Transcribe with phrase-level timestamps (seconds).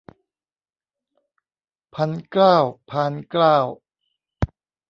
[1.95, 2.57] พันเกล้า
[2.89, 3.57] พานเกล้า